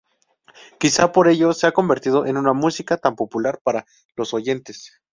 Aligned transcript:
Quizás 0.79 1.11
por 1.11 1.27
ello 1.27 1.53
se 1.53 1.67
ha 1.67 1.73
convertido 1.73 2.25
en 2.25 2.35
una 2.37 2.53
música 2.53 2.97
tan 2.97 3.15
popular 3.15 3.59
para 3.63 3.85
los 4.15 4.33
oyentes. 4.33 4.99